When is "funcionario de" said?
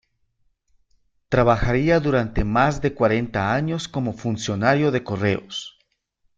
4.13-5.03